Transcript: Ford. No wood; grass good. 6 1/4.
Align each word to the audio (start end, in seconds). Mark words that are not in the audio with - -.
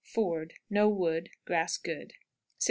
Ford. 0.03 0.55
No 0.67 0.89
wood; 0.89 1.29
grass 1.45 1.77
good. 1.77 2.13
6 2.13 2.13
1/4. 2.17 2.17